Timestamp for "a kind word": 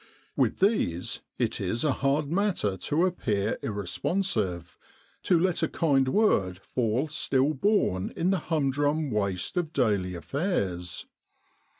5.61-6.57